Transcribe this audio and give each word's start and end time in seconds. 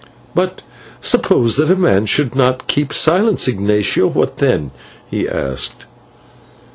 "But 0.33 0.63
suppose 0.99 1.57
that 1.57 1.69
a 1.69 1.75
man 1.75 2.07
should 2.07 2.33
not 2.35 2.65
keep 2.65 2.91
silence, 2.91 3.47
Ignatio, 3.47 4.07
what 4.07 4.37
then?" 4.37 4.71
he 5.11 5.29
asked. 5.29 5.85